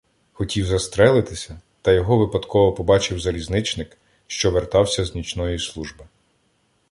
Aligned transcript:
Хотів 0.33 0.65
застрелитися, 0.65 1.61
та 1.81 1.91
його 1.91 2.17
випадково 2.17 2.73
побачив 2.73 3.19
залізничник, 3.19 3.97
що 4.27 4.51
вертався 4.51 5.05
з 5.05 5.15
нічної 5.15 5.59
служби. 5.59 6.05